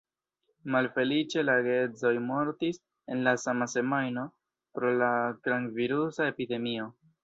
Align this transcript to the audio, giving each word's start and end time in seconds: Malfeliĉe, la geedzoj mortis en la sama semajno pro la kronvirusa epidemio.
Malfeliĉe, 0.75 1.43
la 1.49 1.57
geedzoj 1.67 2.13
mortis 2.31 2.81
en 3.17 3.23
la 3.29 3.37
sama 3.45 3.71
semajno 3.77 4.27
pro 4.75 4.99
la 5.07 5.15
kronvirusa 5.47 6.33
epidemio. 6.37 6.95